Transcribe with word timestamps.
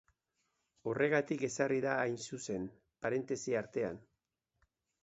Horregatik 0.91 1.43
ezarri 1.49 1.77
da, 1.85 1.93
hain 2.07 2.17
zuzen, 2.31 2.67
parentesi 3.05 3.57
artean. 3.65 4.07